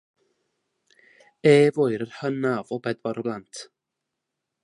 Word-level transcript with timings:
Ef 1.51 1.77
oedd 1.83 1.93
yr 1.97 2.07
hynaf 2.21 2.73
o 2.77 2.81
bedwar 2.87 3.23
o 3.23 3.27
blant. 3.29 3.63